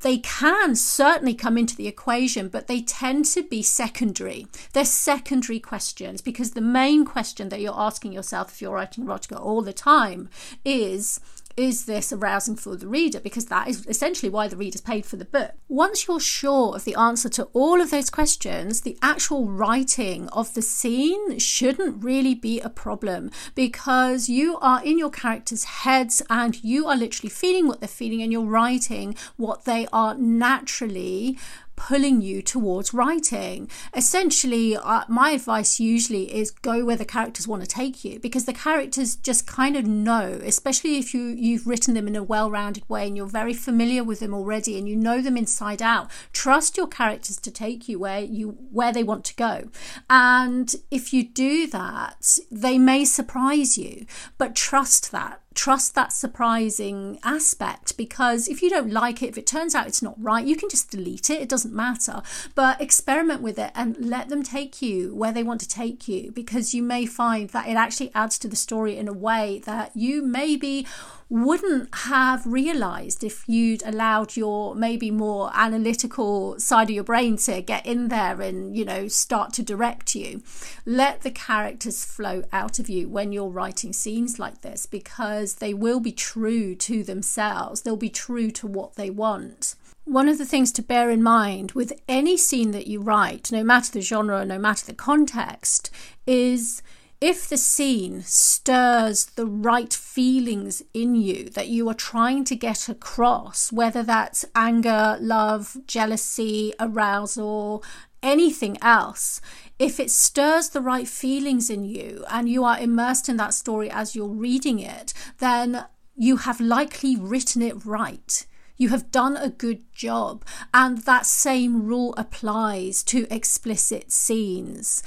they 0.00 0.18
can 0.18 0.74
certainly 0.74 1.34
come 1.34 1.58
into 1.58 1.76
the 1.76 1.86
equation, 1.86 2.48
but 2.48 2.66
they 2.66 2.80
tend 2.80 3.26
to 3.26 3.42
be 3.42 3.62
secondary. 3.62 4.46
They're 4.72 4.84
secondary 4.84 5.60
questions 5.60 6.20
because 6.20 6.52
the 6.52 6.60
main 6.60 7.04
question 7.04 7.48
that 7.50 7.60
you're 7.60 7.78
asking 7.78 8.12
yourself 8.12 8.52
if 8.52 8.62
you're 8.62 8.74
writing 8.74 9.04
erotica 9.04 9.40
all 9.40 9.62
the 9.62 9.72
time 9.72 10.28
is 10.64 11.20
is 11.56 11.84
this 11.84 12.12
arousing 12.12 12.56
for 12.56 12.76
the 12.76 12.86
reader? 12.86 13.20
Because 13.20 13.46
that 13.46 13.68
is 13.68 13.86
essentially 13.86 14.30
why 14.30 14.48
the 14.48 14.56
reader's 14.56 14.80
paid 14.80 15.04
for 15.04 15.16
the 15.16 15.24
book. 15.24 15.52
Once 15.68 16.06
you're 16.06 16.20
sure 16.20 16.74
of 16.74 16.84
the 16.84 16.94
answer 16.94 17.28
to 17.28 17.44
all 17.52 17.80
of 17.80 17.90
those 17.90 18.10
questions, 18.10 18.80
the 18.80 18.98
actual 19.02 19.46
writing 19.46 20.28
of 20.28 20.54
the 20.54 20.62
scene 20.62 21.38
shouldn't 21.38 22.02
really 22.02 22.34
be 22.34 22.60
a 22.60 22.68
problem 22.68 23.30
because 23.54 24.28
you 24.28 24.58
are 24.58 24.82
in 24.84 24.98
your 24.98 25.10
characters' 25.10 25.64
heads 25.64 26.22
and 26.30 26.62
you 26.64 26.86
are 26.86 26.96
literally 26.96 27.30
feeling 27.30 27.66
what 27.66 27.80
they're 27.80 27.88
feeling 27.88 28.22
and 28.22 28.32
you're 28.32 28.42
writing 28.44 29.14
what 29.36 29.64
they 29.64 29.86
are 29.92 30.14
naturally 30.14 31.38
pulling 31.80 32.20
you 32.20 32.42
towards 32.42 32.92
writing. 32.92 33.66
Essentially, 33.96 34.76
uh, 34.76 35.02
my 35.08 35.30
advice 35.30 35.80
usually 35.80 36.32
is 36.34 36.50
go 36.50 36.84
where 36.84 36.96
the 36.96 37.06
characters 37.06 37.48
want 37.48 37.62
to 37.62 37.68
take 37.68 38.04
you 38.04 38.20
because 38.20 38.44
the 38.44 38.52
characters 38.52 39.16
just 39.16 39.46
kind 39.46 39.76
of 39.76 39.86
know, 39.86 40.38
especially 40.44 40.98
if 40.98 41.14
you 41.14 41.22
you've 41.22 41.66
written 41.66 41.94
them 41.94 42.06
in 42.06 42.16
a 42.16 42.22
well-rounded 42.22 42.86
way 42.90 43.06
and 43.06 43.16
you're 43.16 43.26
very 43.26 43.54
familiar 43.54 44.04
with 44.04 44.20
them 44.20 44.34
already 44.34 44.78
and 44.78 44.90
you 44.90 44.94
know 44.94 45.22
them 45.22 45.38
inside 45.38 45.80
out. 45.80 46.10
Trust 46.34 46.76
your 46.76 46.86
characters 46.86 47.38
to 47.38 47.50
take 47.50 47.88
you 47.88 47.98
where 47.98 48.20
you 48.20 48.58
where 48.70 48.92
they 48.92 49.02
want 49.02 49.24
to 49.24 49.34
go. 49.34 49.70
And 50.10 50.74
if 50.90 51.14
you 51.14 51.24
do 51.24 51.66
that, 51.68 52.38
they 52.50 52.76
may 52.76 53.06
surprise 53.06 53.78
you, 53.78 54.04
but 54.36 54.54
trust 54.54 55.12
that 55.12 55.40
trust 55.54 55.94
that 55.94 56.12
surprising 56.12 57.18
aspect 57.24 57.96
because 57.96 58.48
if 58.48 58.62
you 58.62 58.70
don't 58.70 58.92
like 58.92 59.22
it, 59.22 59.28
if 59.28 59.38
it 59.38 59.46
turns 59.46 59.74
out 59.74 59.86
it's 59.86 60.02
not 60.02 60.14
right, 60.20 60.46
you 60.46 60.56
can 60.56 60.68
just 60.68 60.90
delete 60.90 61.28
it. 61.28 61.40
It 61.42 61.48
doesn't 61.48 61.74
matter. 61.74 62.22
But 62.54 62.80
experiment 62.80 63.42
with 63.42 63.58
it 63.58 63.72
and 63.74 63.96
let 63.98 64.28
them 64.28 64.42
take 64.42 64.80
you 64.80 65.14
where 65.14 65.32
they 65.32 65.42
want 65.42 65.60
to 65.62 65.68
take 65.68 66.06
you 66.08 66.30
because 66.32 66.72
you 66.72 66.82
may 66.82 67.04
find 67.04 67.50
that 67.50 67.68
it 67.68 67.74
actually 67.74 68.12
adds 68.14 68.38
to 68.40 68.48
the 68.48 68.56
story 68.56 68.96
in 68.96 69.08
a 69.08 69.12
way 69.12 69.60
that 69.66 69.96
you 69.96 70.22
maybe 70.22 70.86
wouldn't 71.30 71.94
have 71.94 72.44
realized 72.44 73.22
if 73.22 73.48
you'd 73.48 73.84
allowed 73.86 74.36
your 74.36 74.74
maybe 74.74 75.12
more 75.12 75.50
analytical 75.54 76.58
side 76.58 76.90
of 76.90 76.94
your 76.94 77.04
brain 77.04 77.36
to 77.36 77.62
get 77.62 77.86
in 77.86 78.08
there 78.08 78.42
and, 78.42 78.76
you 78.76 78.84
know, 78.84 79.06
start 79.06 79.52
to 79.52 79.62
direct 79.62 80.16
you. 80.16 80.42
Let 80.84 81.20
the 81.20 81.30
characters 81.30 82.04
flow 82.04 82.42
out 82.52 82.80
of 82.80 82.90
you 82.90 83.08
when 83.08 83.30
you're 83.32 83.48
writing 83.48 83.92
scenes 83.92 84.40
like 84.40 84.62
this 84.62 84.86
because 84.86 85.54
they 85.54 85.72
will 85.72 86.00
be 86.00 86.12
true 86.12 86.74
to 86.74 87.04
themselves, 87.04 87.82
they'll 87.82 87.96
be 87.96 88.10
true 88.10 88.50
to 88.50 88.66
what 88.66 88.96
they 88.96 89.08
want 89.08 89.76
one 90.04 90.28
of 90.28 90.38
the 90.38 90.44
things 90.44 90.72
to 90.72 90.82
bear 90.82 91.08
in 91.08 91.22
mind 91.22 91.70
with 91.72 91.92
any 92.08 92.36
scene 92.36 92.72
that 92.72 92.88
you 92.88 93.00
write, 93.00 93.52
no 93.52 93.62
matter 93.62 93.92
the 93.92 94.00
genre, 94.00 94.44
no 94.44 94.58
matter 94.58 94.84
the 94.84 94.94
context, 94.94 95.88
is 96.26 96.82
if 97.20 97.46
the 97.46 97.58
scene 97.58 98.22
stirs 98.22 99.26
the 99.36 99.44
right 99.44 99.92
feelings 99.92 100.82
in 100.94 101.14
you 101.14 101.50
that 101.50 101.68
you 101.68 101.86
are 101.88 101.94
trying 101.94 102.44
to 102.44 102.56
get 102.56 102.88
across, 102.88 103.70
whether 103.70 104.02
that's 104.02 104.44
anger, 104.54 105.18
love, 105.20 105.76
jealousy, 105.86 106.72
arousal, 106.80 107.84
anything 108.22 108.78
else, 108.80 109.42
if 109.78 110.00
it 110.00 110.10
stirs 110.10 110.70
the 110.70 110.80
right 110.80 111.06
feelings 111.06 111.68
in 111.68 111.84
you 111.84 112.24
and 112.30 112.48
you 112.48 112.64
are 112.64 112.78
immersed 112.78 113.28
in 113.28 113.36
that 113.36 113.52
story 113.52 113.90
as 113.90 114.16
you're 114.16 114.26
reading 114.26 114.78
it, 114.78 115.12
then 115.38 115.84
you 116.16 116.38
have 116.38 116.60
likely 116.60 117.16
written 117.16 117.60
it 117.60 117.84
right. 117.84 118.46
You 118.78 118.88
have 118.88 119.10
done 119.10 119.36
a 119.36 119.50
good 119.50 119.92
job. 119.92 120.42
And 120.72 120.98
that 121.04 121.26
same 121.26 121.84
rule 121.86 122.14
applies 122.16 123.02
to 123.04 123.26
explicit 123.30 124.10
scenes 124.10 125.02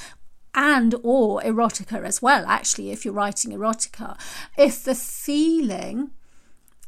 and 0.55 0.95
or 1.03 1.41
erotica 1.41 2.03
as 2.03 2.22
well 2.22 2.45
actually 2.45 2.91
if 2.91 3.05
you're 3.05 3.13
writing 3.13 3.51
erotica. 3.51 4.17
If 4.57 4.83
the 4.83 4.95
feeling 4.95 6.12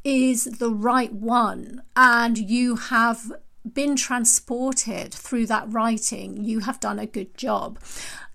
is 0.04 0.46
the 0.46 0.72
right 0.72 1.12
one 1.12 1.82
and 1.96 2.38
you 2.38 2.76
have 2.76 3.34
been 3.74 3.96
transported 3.96 5.14
through 5.14 5.48
that 5.48 5.72
writing, 5.72 6.44
you 6.44 6.60
have 6.62 6.80
done 6.80 7.00
a 7.00 7.06
good 7.06 7.36
job. 7.38 7.80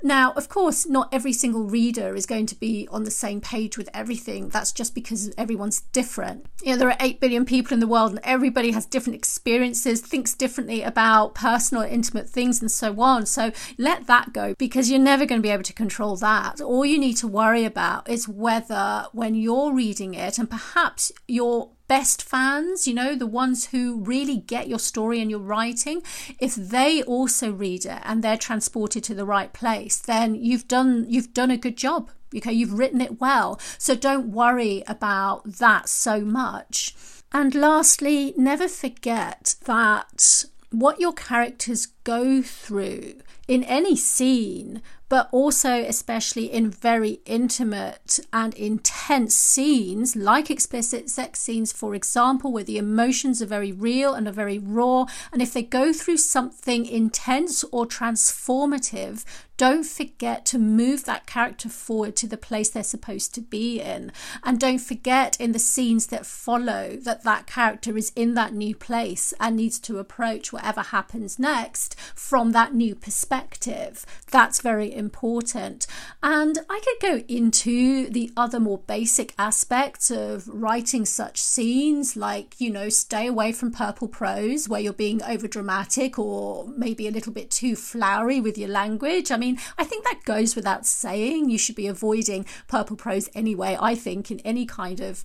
Now, 0.02 0.32
of 0.32 0.48
course, 0.48 0.86
not 0.86 1.12
every 1.12 1.32
single 1.32 1.64
reader 1.64 2.14
is 2.14 2.24
going 2.24 2.46
to 2.46 2.54
be 2.54 2.88
on 2.90 3.04
the 3.04 3.10
same 3.10 3.40
page 3.40 3.76
with 3.76 3.90
everything. 3.92 4.48
That's 4.48 4.72
just 4.72 4.94
because 4.94 5.32
everyone's 5.36 5.82
different. 5.92 6.46
You 6.62 6.72
know, 6.72 6.78
there 6.78 6.88
are 6.88 6.96
8 6.98 7.20
billion 7.20 7.44
people 7.44 7.74
in 7.74 7.80
the 7.80 7.86
world 7.86 8.12
and 8.12 8.20
everybody 8.24 8.70
has 8.70 8.86
different 8.86 9.16
experiences, 9.16 10.00
thinks 10.00 10.34
differently 10.34 10.82
about 10.82 11.34
personal, 11.34 11.82
intimate 11.82 12.30
things, 12.30 12.60
and 12.60 12.70
so 12.70 12.98
on. 13.00 13.26
So 13.26 13.52
let 13.76 14.06
that 14.06 14.32
go 14.32 14.54
because 14.58 14.90
you're 14.90 14.98
never 14.98 15.26
going 15.26 15.40
to 15.40 15.46
be 15.46 15.52
able 15.52 15.64
to 15.64 15.72
control 15.72 16.16
that. 16.16 16.60
All 16.60 16.86
you 16.86 16.98
need 16.98 17.18
to 17.18 17.28
worry 17.28 17.64
about 17.64 18.08
is 18.08 18.26
whether 18.26 19.06
when 19.12 19.34
you're 19.34 19.72
reading 19.72 20.14
it 20.14 20.38
and 20.38 20.48
perhaps 20.48 21.12
you're 21.28 21.70
best 21.90 22.22
fans, 22.22 22.86
you 22.86 22.94
know, 22.94 23.16
the 23.16 23.26
ones 23.26 23.66
who 23.66 23.98
really 23.98 24.36
get 24.36 24.68
your 24.68 24.78
story 24.78 25.20
and 25.20 25.28
your 25.28 25.40
writing, 25.40 26.00
if 26.38 26.54
they 26.54 27.02
also 27.02 27.50
read 27.50 27.84
it 27.84 28.00
and 28.04 28.22
they're 28.22 28.36
transported 28.36 29.02
to 29.02 29.12
the 29.12 29.24
right 29.24 29.52
place, 29.52 29.98
then 29.98 30.36
you've 30.36 30.68
done 30.68 31.04
you've 31.08 31.34
done 31.34 31.50
a 31.50 31.56
good 31.56 31.76
job. 31.76 32.08
Okay, 32.32 32.52
you've 32.52 32.78
written 32.78 33.00
it 33.00 33.20
well. 33.20 33.58
So 33.76 33.96
don't 33.96 34.30
worry 34.30 34.84
about 34.86 35.42
that 35.58 35.88
so 35.88 36.20
much. 36.20 36.94
And 37.32 37.56
lastly, 37.56 38.34
never 38.36 38.68
forget 38.68 39.56
that 39.64 40.44
what 40.70 41.00
your 41.00 41.12
characters 41.12 41.86
go 42.04 42.40
through 42.40 43.14
in 43.48 43.64
any 43.64 43.96
scene 43.96 44.80
but 45.10 45.28
also 45.32 45.82
especially 45.82 46.44
in 46.50 46.70
very 46.70 47.20
intimate 47.26 48.20
and 48.32 48.54
intense 48.54 49.34
scenes, 49.34 50.14
like 50.14 50.50
explicit 50.50 51.10
sex 51.10 51.40
scenes, 51.40 51.72
for 51.72 51.96
example, 51.96 52.52
where 52.52 52.64
the 52.64 52.78
emotions 52.78 53.42
are 53.42 53.46
very 53.46 53.72
real 53.72 54.14
and 54.14 54.28
are 54.28 54.32
very 54.32 54.58
raw. 54.58 55.04
And 55.32 55.42
if 55.42 55.52
they 55.52 55.64
go 55.64 55.92
through 55.92 56.18
something 56.18 56.86
intense 56.86 57.64
or 57.72 57.86
transformative, 57.86 59.24
don't 59.60 59.84
forget 59.84 60.46
to 60.46 60.58
move 60.58 61.04
that 61.04 61.26
character 61.26 61.68
forward 61.68 62.16
to 62.16 62.26
the 62.26 62.38
place 62.38 62.70
they're 62.70 62.82
supposed 62.82 63.34
to 63.34 63.42
be 63.42 63.78
in. 63.78 64.10
And 64.42 64.58
don't 64.58 64.78
forget 64.78 65.38
in 65.38 65.52
the 65.52 65.58
scenes 65.58 66.06
that 66.06 66.24
follow 66.24 66.96
that 67.02 67.24
that 67.24 67.46
character 67.46 67.94
is 67.98 68.10
in 68.16 68.32
that 68.36 68.54
new 68.54 68.74
place 68.74 69.34
and 69.38 69.56
needs 69.56 69.78
to 69.80 69.98
approach 69.98 70.50
whatever 70.50 70.80
happens 70.80 71.38
next 71.38 71.94
from 72.14 72.52
that 72.52 72.72
new 72.72 72.94
perspective. 72.94 74.06
That's 74.30 74.62
very 74.62 74.94
important. 74.94 75.86
And 76.22 76.60
I 76.70 76.80
could 76.80 77.06
go 77.06 77.24
into 77.28 78.08
the 78.08 78.32
other 78.38 78.60
more 78.60 78.78
basic 78.78 79.34
aspects 79.38 80.10
of 80.10 80.48
writing 80.48 81.04
such 81.04 81.36
scenes, 81.38 82.16
like, 82.16 82.58
you 82.58 82.70
know, 82.70 82.88
stay 82.88 83.26
away 83.26 83.52
from 83.52 83.72
purple 83.72 84.08
prose 84.08 84.70
where 84.70 84.80
you're 84.80 84.94
being 84.94 85.22
over 85.22 85.46
dramatic 85.46 86.18
or 86.18 86.66
maybe 86.68 87.06
a 87.06 87.10
little 87.10 87.34
bit 87.34 87.50
too 87.50 87.76
flowery 87.76 88.40
with 88.40 88.56
your 88.56 88.70
language. 88.70 89.30
I 89.30 89.36
mean, 89.36 89.49
I 89.78 89.84
think 89.84 90.04
that 90.04 90.24
goes 90.24 90.56
without 90.56 90.86
saying. 90.86 91.50
You 91.50 91.58
should 91.58 91.76
be 91.76 91.86
avoiding 91.86 92.46
purple 92.68 92.96
prose 92.96 93.28
anyway. 93.34 93.76
I 93.80 93.94
think 93.94 94.30
in 94.30 94.40
any 94.40 94.66
kind 94.66 95.00
of 95.00 95.22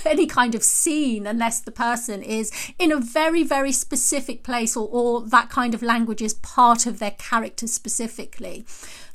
any 0.06 0.26
kind 0.26 0.54
of 0.54 0.62
scene, 0.62 1.26
unless 1.26 1.60
the 1.60 1.72
person 1.72 2.22
is 2.22 2.50
in 2.78 2.92
a 2.92 3.00
very 3.00 3.42
very 3.42 3.72
specific 3.72 4.42
place 4.42 4.76
or, 4.76 4.88
or 4.90 5.22
that 5.22 5.50
kind 5.50 5.74
of 5.74 5.82
language 5.82 6.22
is 6.22 6.34
part 6.34 6.86
of 6.86 6.98
their 6.98 7.12
character 7.12 7.66
specifically, 7.66 8.64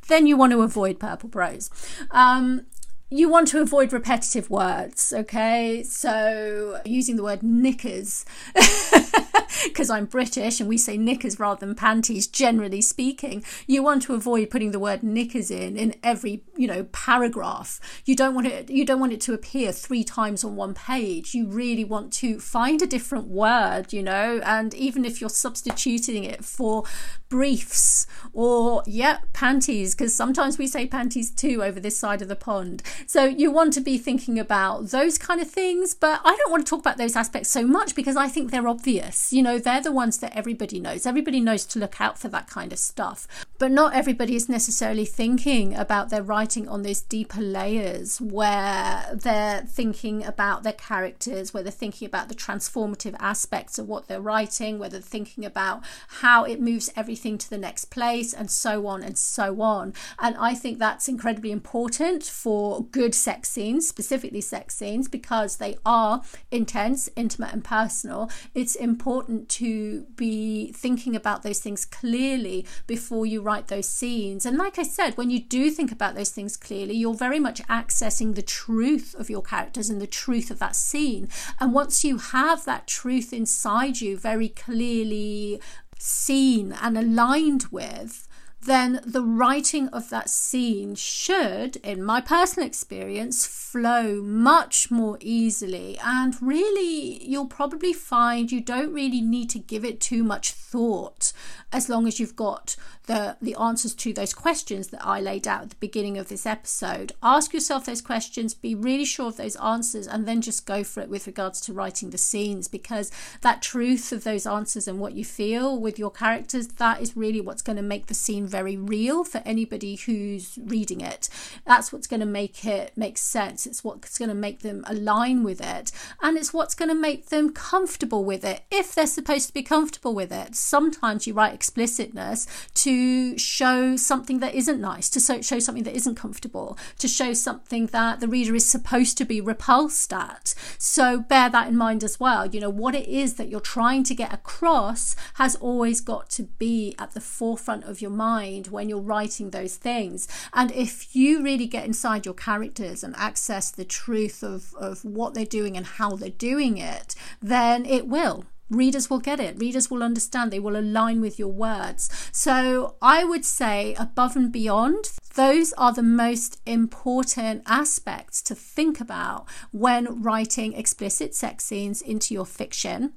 then 0.08 0.26
you 0.26 0.36
want 0.36 0.52
to 0.52 0.62
avoid 0.62 0.98
purple 0.98 1.28
prose. 1.28 1.70
Um, 2.10 2.66
you 3.12 3.28
want 3.28 3.46
to 3.48 3.60
avoid 3.60 3.92
repetitive 3.92 4.48
words, 4.48 5.12
okay? 5.14 5.82
So 5.82 6.80
using 6.86 7.16
the 7.16 7.22
word 7.22 7.42
knickers, 7.42 8.24
because 9.64 9.90
I'm 9.90 10.06
British 10.06 10.60
and 10.60 10.68
we 10.68 10.78
say 10.78 10.96
knickers 10.96 11.38
rather 11.38 11.64
than 11.64 11.74
panties, 11.74 12.26
generally 12.26 12.80
speaking, 12.80 13.44
you 13.66 13.82
want 13.82 14.02
to 14.04 14.14
avoid 14.14 14.50
putting 14.50 14.70
the 14.70 14.78
word 14.78 15.02
knickers 15.02 15.50
in 15.50 15.76
in 15.76 15.94
every 16.02 16.42
you 16.56 16.66
know 16.66 16.84
paragraph. 16.84 17.80
You 18.06 18.16
don't 18.16 18.34
want 18.34 18.46
it. 18.46 18.70
You 18.70 18.84
don't 18.84 19.00
want 19.00 19.12
it 19.12 19.20
to 19.22 19.34
appear 19.34 19.72
three 19.72 20.04
times 20.04 20.42
on 20.42 20.56
one 20.56 20.72
page. 20.72 21.34
You 21.34 21.48
really 21.48 21.84
want 21.84 22.12
to 22.14 22.40
find 22.40 22.80
a 22.80 22.86
different 22.86 23.28
word, 23.28 23.92
you 23.92 24.02
know, 24.02 24.40
and 24.44 24.72
even 24.74 25.04
if 25.04 25.20
you're 25.20 25.30
substituting 25.30 26.24
it 26.24 26.44
for 26.44 26.84
briefs 27.28 28.06
or 28.34 28.82
yeah 28.86 29.16
panties 29.32 29.94
because 29.94 30.14
sometimes 30.14 30.58
we 30.58 30.66
say 30.66 30.86
panties 30.86 31.30
too 31.30 31.62
over 31.64 31.80
this 31.80 31.98
side 31.98 32.20
of 32.20 32.28
the 32.28 32.36
pond 32.36 32.82
so 33.06 33.24
you 33.24 33.50
want 33.50 33.72
to 33.72 33.80
be 33.80 33.98
thinking 33.98 34.38
about 34.38 34.90
those 34.90 35.18
kind 35.18 35.40
of 35.40 35.50
things 35.50 35.94
but 35.94 36.20
i 36.24 36.36
don't 36.36 36.50
want 36.50 36.64
to 36.64 36.70
talk 36.70 36.80
about 36.80 36.96
those 36.98 37.16
aspects 37.16 37.50
so 37.50 37.66
much 37.66 37.94
because 37.94 38.16
i 38.16 38.28
think 38.28 38.50
they're 38.50 38.68
obvious. 38.68 39.32
You 39.32 39.42
know 39.42 39.58
they're 39.58 39.80
the 39.80 39.92
ones 39.92 40.18
that 40.18 40.36
everybody 40.36 40.78
knows. 40.78 41.06
Everybody 41.06 41.40
knows 41.40 41.64
to 41.66 41.78
look 41.78 42.00
out 42.00 42.18
for 42.18 42.28
that 42.28 42.48
kind 42.48 42.72
of 42.72 42.78
stuff. 42.78 43.26
But 43.58 43.70
not 43.70 43.94
everybody 43.94 44.34
is 44.36 44.48
necessarily 44.48 45.04
thinking 45.04 45.74
about 45.74 46.10
their 46.10 46.22
writing 46.22 46.68
on 46.68 46.82
those 46.82 47.00
deeper 47.00 47.40
layers 47.40 48.20
where 48.20 49.06
they're 49.12 49.62
thinking 49.62 50.24
about 50.24 50.62
their 50.62 50.72
characters 50.72 51.54
where 51.54 51.62
they're 51.62 51.72
thinking 51.72 52.06
about 52.06 52.28
the 52.28 52.34
transformative 52.34 53.14
aspects 53.18 53.78
of 53.78 53.88
what 53.88 54.08
they're 54.08 54.20
writing 54.20 54.78
where 54.78 54.88
they're 54.88 55.00
thinking 55.00 55.44
about 55.44 55.82
how 56.20 56.44
it 56.44 56.60
moves 56.60 56.90
everything 56.96 57.38
to 57.38 57.48
the 57.48 57.58
next 57.58 57.86
place 57.86 58.32
and 58.32 58.50
so 58.50 58.86
on 58.86 59.02
and 59.02 59.16
so 59.16 59.62
on. 59.62 59.94
And 60.18 60.36
I 60.36 60.54
think 60.54 60.78
that's 60.78 61.08
incredibly 61.08 61.52
important 61.52 62.24
for 62.24 62.84
good 62.92 63.14
sex 63.14 63.48
scenes, 63.48 63.88
specifically 63.88 64.40
sex 64.40 64.76
scenes, 64.76 65.08
because 65.08 65.56
they 65.56 65.76
are 65.84 66.22
intense, 66.50 67.08
intimate, 67.16 67.52
and 67.52 67.64
personal. 67.64 68.30
It's 68.54 68.74
important 68.74 69.48
to 69.50 70.02
be 70.14 70.72
thinking 70.72 71.16
about 71.16 71.42
those 71.42 71.58
things 71.58 71.84
clearly 71.84 72.66
before 72.86 73.26
you 73.26 73.40
write 73.42 73.68
those 73.68 73.88
scenes. 73.88 74.46
And 74.46 74.56
like 74.56 74.78
I 74.78 74.84
said, 74.84 75.16
when 75.16 75.30
you 75.30 75.40
do 75.40 75.70
think 75.70 75.90
about 75.90 76.14
those 76.14 76.30
things 76.30 76.56
clearly, 76.56 76.94
you're 76.94 77.14
very 77.14 77.40
much 77.40 77.62
accessing 77.62 78.34
the 78.34 78.42
truth 78.42 79.14
of 79.18 79.30
your 79.30 79.42
characters 79.42 79.90
and 79.90 80.00
the 80.00 80.06
truth 80.06 80.50
of 80.50 80.58
that 80.60 80.76
scene. 80.76 81.28
And 81.58 81.72
once 81.72 82.04
you 82.04 82.18
have 82.18 82.64
that 82.66 82.86
truth 82.86 83.32
inside 83.32 84.00
you 84.00 84.16
very 84.16 84.48
clearly 84.48 85.60
seen 85.98 86.72
and 86.72 86.98
aligned 86.98 87.66
with, 87.70 88.28
then 88.64 89.00
the 89.04 89.22
writing 89.22 89.88
of 89.88 90.08
that 90.10 90.30
scene 90.30 90.94
should, 90.94 91.76
in 91.76 92.02
my 92.02 92.20
personal 92.20 92.66
experience, 92.66 93.46
flow 93.46 94.22
much 94.22 94.90
more 94.90 95.18
easily. 95.20 95.98
And 96.04 96.40
really, 96.40 97.24
you'll 97.24 97.46
probably 97.46 97.92
find 97.92 98.52
you 98.52 98.60
don't 98.60 98.92
really 98.92 99.20
need 99.20 99.50
to 99.50 99.58
give 99.58 99.84
it 99.84 100.00
too 100.00 100.22
much 100.22 100.52
thought 100.52 101.32
as 101.72 101.88
long 101.88 102.06
as 102.06 102.20
you've 102.20 102.36
got 102.36 102.76
the, 103.06 103.36
the 103.40 103.56
answers 103.56 103.94
to 103.94 104.12
those 104.12 104.32
questions 104.32 104.88
that 104.88 105.04
I 105.04 105.20
laid 105.20 105.48
out 105.48 105.62
at 105.62 105.70
the 105.70 105.76
beginning 105.76 106.18
of 106.18 106.28
this 106.28 106.46
episode. 106.46 107.12
Ask 107.22 107.52
yourself 107.52 107.86
those 107.86 108.02
questions, 108.02 108.54
be 108.54 108.74
really 108.74 109.04
sure 109.04 109.28
of 109.28 109.36
those 109.36 109.56
answers, 109.56 110.06
and 110.06 110.26
then 110.26 110.40
just 110.40 110.66
go 110.66 110.84
for 110.84 111.00
it 111.00 111.08
with 111.08 111.26
regards 111.26 111.60
to 111.62 111.72
writing 111.72 112.10
the 112.10 112.18
scenes 112.18 112.68
because 112.68 113.10
that 113.40 113.62
truth 113.62 114.12
of 114.12 114.24
those 114.24 114.46
answers 114.46 114.86
and 114.86 115.00
what 115.00 115.14
you 115.14 115.24
feel 115.24 115.78
with 115.78 115.98
your 115.98 116.10
characters, 116.10 116.68
that 116.68 117.00
is 117.00 117.16
really 117.16 117.40
what's 117.40 117.62
going 117.62 117.76
to 117.76 117.82
make 117.82 118.06
the 118.06 118.14
scene 118.14 118.46
very 118.46 118.76
real 118.76 119.24
for 119.24 119.42
anybody 119.44 119.96
who's 119.96 120.58
reading 120.62 121.00
it. 121.00 121.28
That's 121.66 121.92
what's 121.92 122.06
going 122.06 122.20
to 122.20 122.26
make 122.26 122.64
it 122.64 122.92
make 122.96 123.18
sense. 123.18 123.66
It's 123.66 123.82
what's 123.82 124.18
going 124.18 124.28
to 124.28 124.34
make 124.34 124.60
them 124.60 124.84
align 124.86 125.42
with 125.42 125.60
it, 125.60 125.90
and 126.20 126.36
it's 126.36 126.52
what's 126.52 126.74
going 126.74 126.88
to 126.88 126.94
make 126.94 127.30
them 127.30 127.52
comfortable 127.52 128.24
with 128.24 128.44
it 128.44 128.62
if 128.70 128.94
they're 128.94 129.06
supposed 129.06 129.48
to 129.48 129.54
be 129.54 129.62
comfortable 129.62 130.14
with 130.14 130.30
it. 130.30 130.54
Sometimes 130.54 131.26
you 131.26 131.34
write 131.34 131.54
explicitness 131.62 132.48
to 132.74 133.38
show 133.38 133.94
something 133.94 134.40
that 134.40 134.52
isn't 134.52 134.80
nice, 134.80 135.08
to 135.10 135.20
show 135.20 135.60
something 135.60 135.84
that 135.84 135.94
isn't 135.94 136.16
comfortable, 136.16 136.76
to 136.98 137.06
show 137.06 137.32
something 137.32 137.86
that 137.86 138.18
the 138.18 138.26
reader 138.26 138.54
is 138.56 138.68
supposed 138.68 139.16
to 139.16 139.24
be 139.24 139.40
repulsed 139.40 140.12
at. 140.12 140.54
So 140.76 141.20
bear 141.20 141.48
that 141.50 141.68
in 141.68 141.76
mind 141.76 142.02
as 142.02 142.18
well. 142.18 142.46
You 142.46 142.58
know, 142.60 142.70
what 142.70 142.96
it 142.96 143.06
is 143.06 143.34
that 143.34 143.48
you're 143.48 143.60
trying 143.60 144.02
to 144.04 144.14
get 144.14 144.34
across 144.34 145.14
has 145.34 145.54
always 145.56 146.00
got 146.00 146.30
to 146.30 146.42
be 146.58 146.96
at 146.98 147.12
the 147.12 147.20
forefront 147.20 147.84
of 147.84 148.00
your 148.00 148.10
mind 148.10 148.66
when 148.68 148.88
you're 148.88 149.00
writing 149.00 149.50
those 149.50 149.76
things. 149.76 150.26
And 150.52 150.72
if 150.72 151.14
you 151.14 151.44
really 151.44 151.68
get 151.68 151.84
inside 151.84 152.26
your 152.26 152.34
characters 152.34 153.04
and 153.04 153.14
access 153.16 153.70
the 153.70 153.84
truth 153.84 154.42
of, 154.42 154.74
of 154.74 155.04
what 155.04 155.34
they're 155.34 155.46
doing 155.46 155.76
and 155.76 155.86
how 155.86 156.16
they're 156.16 156.30
doing 156.30 156.78
it, 156.78 157.14
then 157.40 157.86
it 157.86 158.08
will 158.08 158.46
readers 158.70 159.10
will 159.10 159.18
get 159.18 159.40
it. 159.40 159.58
Readers 159.58 159.90
will 159.90 160.02
understand. 160.02 160.50
They 160.50 160.60
will 160.60 160.76
align 160.76 161.20
with 161.20 161.38
your 161.38 161.52
words. 161.52 162.08
So 162.32 162.96
i 163.02 163.24
would 163.24 163.44
say 163.44 163.94
above 163.98 164.36
and 164.36 164.52
beyond 164.52 165.12
those 165.34 165.72
are 165.74 165.92
the 165.92 166.02
most 166.02 166.60
important 166.66 167.62
aspects 167.66 168.42
to 168.42 168.54
think 168.54 169.00
about 169.00 169.46
when 169.70 170.22
writing 170.22 170.74
explicit 170.74 171.34
sex 171.34 171.64
scenes 171.64 172.02
into 172.02 172.34
your 172.34 172.46
fiction 172.46 173.14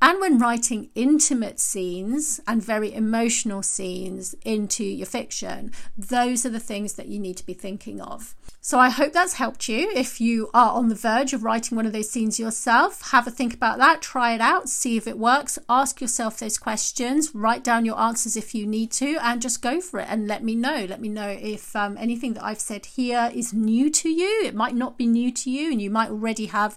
and 0.00 0.20
when 0.20 0.38
writing 0.38 0.90
intimate 0.94 1.58
scenes 1.58 2.40
and 2.46 2.62
very 2.62 2.92
emotional 2.92 3.62
scenes 3.62 4.34
into 4.44 4.84
your 4.84 5.06
fiction, 5.06 5.72
those 5.96 6.44
are 6.44 6.50
the 6.50 6.60
things 6.60 6.94
that 6.94 7.08
you 7.08 7.18
need 7.18 7.36
to 7.38 7.46
be 7.46 7.54
thinking 7.54 8.00
of. 8.00 8.34
So 8.60 8.78
I 8.78 8.88
hope 8.88 9.12
that's 9.12 9.34
helped 9.34 9.68
you. 9.68 9.90
If 9.94 10.22
you 10.22 10.48
are 10.54 10.72
on 10.72 10.88
the 10.88 10.94
verge 10.94 11.34
of 11.34 11.44
writing 11.44 11.76
one 11.76 11.84
of 11.84 11.92
those 11.92 12.08
scenes 12.08 12.38
yourself, 12.38 13.10
have 13.10 13.26
a 13.26 13.30
think 13.30 13.52
about 13.52 13.76
that, 13.76 14.00
try 14.00 14.32
it 14.34 14.40
out, 14.40 14.70
see 14.70 14.96
if 14.96 15.06
it 15.06 15.18
works, 15.18 15.58
ask 15.68 16.00
yourself 16.00 16.38
those 16.38 16.56
questions, 16.56 17.34
write 17.34 17.62
down 17.62 17.84
your 17.84 18.00
answers 18.00 18.36
if 18.36 18.54
you 18.54 18.66
need 18.66 18.90
to, 18.92 19.18
and 19.22 19.42
just 19.42 19.60
go 19.60 19.82
for 19.82 20.00
it 20.00 20.06
and 20.08 20.26
let 20.26 20.42
me 20.42 20.54
know. 20.54 20.86
Let 20.88 21.00
me 21.00 21.10
know 21.10 21.28
if 21.28 21.76
um, 21.76 21.98
anything 21.98 22.34
that 22.34 22.44
I've 22.44 22.60
said 22.60 22.86
here 22.86 23.30
is 23.34 23.52
new 23.52 23.90
to 23.90 24.08
you. 24.08 24.42
It 24.44 24.54
might 24.54 24.74
not 24.74 24.96
be 24.96 25.06
new 25.06 25.30
to 25.32 25.50
you, 25.50 25.70
and 25.70 25.82
you 25.82 25.90
might 25.90 26.08
already 26.10 26.46
have 26.46 26.76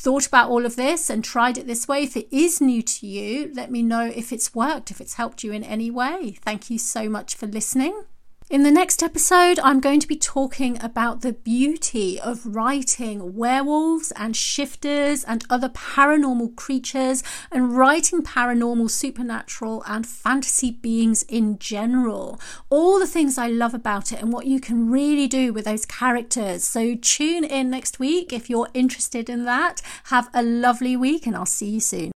thought 0.00 0.26
about 0.26 0.48
all 0.48 0.64
of 0.64 0.76
this 0.76 1.10
and 1.10 1.22
tried 1.22 1.58
it 1.58 1.66
this 1.66 1.86
way. 1.86 2.04
If 2.04 2.16
it 2.16 2.26
is 2.34 2.58
new 2.58 2.80
to 2.80 3.06
you, 3.06 3.52
let 3.54 3.70
me 3.70 3.82
know 3.82 4.06
if 4.06 4.32
it's 4.32 4.54
worked, 4.54 4.90
if 4.90 4.98
it's 4.98 5.14
helped 5.14 5.44
you 5.44 5.52
in 5.52 5.62
any 5.62 5.90
way. 5.90 6.38
Thank 6.42 6.70
you 6.70 6.78
so 6.78 7.06
much 7.06 7.34
for 7.34 7.46
listening. 7.46 8.04
In 8.50 8.64
the 8.64 8.72
next 8.72 9.00
episode, 9.00 9.60
I'm 9.60 9.78
going 9.78 10.00
to 10.00 10.08
be 10.08 10.16
talking 10.16 10.76
about 10.82 11.20
the 11.20 11.34
beauty 11.34 12.18
of 12.18 12.44
writing 12.44 13.36
werewolves 13.36 14.12
and 14.16 14.34
shifters 14.34 15.22
and 15.22 15.44
other 15.48 15.68
paranormal 15.68 16.56
creatures 16.56 17.22
and 17.52 17.76
writing 17.76 18.22
paranormal, 18.22 18.90
supernatural, 18.90 19.84
and 19.86 20.04
fantasy 20.04 20.72
beings 20.72 21.22
in 21.28 21.60
general. 21.60 22.40
All 22.70 22.98
the 22.98 23.06
things 23.06 23.38
I 23.38 23.46
love 23.46 23.72
about 23.72 24.10
it 24.10 24.20
and 24.20 24.32
what 24.32 24.46
you 24.46 24.58
can 24.58 24.90
really 24.90 25.28
do 25.28 25.52
with 25.52 25.66
those 25.66 25.86
characters. 25.86 26.64
So 26.64 26.96
tune 26.96 27.44
in 27.44 27.70
next 27.70 28.00
week 28.00 28.32
if 28.32 28.50
you're 28.50 28.68
interested 28.74 29.30
in 29.30 29.44
that. 29.44 29.80
Have 30.06 30.28
a 30.34 30.42
lovely 30.42 30.96
week, 30.96 31.24
and 31.24 31.36
I'll 31.36 31.46
see 31.46 31.68
you 31.68 31.80
soon. 31.80 32.10